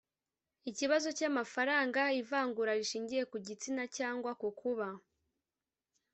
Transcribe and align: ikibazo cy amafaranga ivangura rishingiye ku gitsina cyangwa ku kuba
ikibazo 0.69 1.07
cy 1.17 1.25
amafaranga 1.29 2.01
ivangura 2.21 2.71
rishingiye 2.79 3.23
ku 3.31 3.37
gitsina 3.45 3.83
cyangwa 3.97 4.31
ku 4.39 4.49
kuba 4.59 4.87